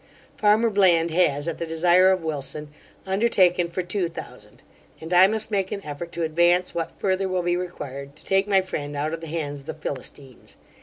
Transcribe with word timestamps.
Farmer 0.35 0.71
Bland 0.71 1.11
has, 1.11 1.47
at 1.47 1.59
the 1.59 1.67
desire 1.67 2.11
of 2.11 2.23
Wilson, 2.23 2.73
undertaken 3.05 3.67
for 3.67 3.83
two 3.83 4.07
thousand; 4.07 4.63
and 4.99 5.13
I 5.13 5.27
must 5.27 5.51
make 5.51 5.71
an 5.71 5.85
effort 5.85 6.11
to 6.13 6.23
advance 6.23 6.73
what 6.73 6.99
further 6.99 7.27
will 7.29 7.43
be 7.43 7.55
required 7.55 8.15
to 8.15 8.23
take 8.25 8.47
my 8.47 8.61
friend 8.61 8.95
out 8.95 9.13
of 9.13 9.21
the 9.21 9.27
hands 9.27 9.59
of 9.59 9.65
the 9.67 9.75
Philistines. 9.75 10.57